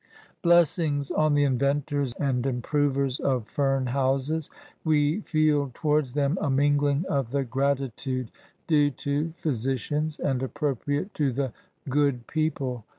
Blessings 0.41 1.11
on 1.11 1.35
the 1.35 1.43
inventors 1.43 2.15
and 2.19 2.43
improvers 2.47 3.19
of 3.19 3.47
fern 3.47 3.85
houses! 3.85 4.49
We 4.83 5.19
feel 5.19 5.69
towards 5.75 6.13
them 6.13 6.39
a 6.41 6.49
mingling 6.49 7.05
of 7.07 7.29
the 7.29 7.43
gratitude 7.43 8.31
due 8.65 8.89
to 8.89 9.31
physicians, 9.37 10.19
and 10.19 10.41
appropriate 10.41 11.13
to 11.13 11.31
the 11.31 11.53
Good 11.87 12.25
People. 12.25 12.83